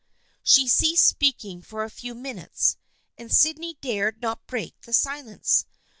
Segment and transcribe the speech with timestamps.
[0.41, 2.75] She ceased speaking for a few minutes,
[3.19, 5.67] and Sydney dared not break the silence.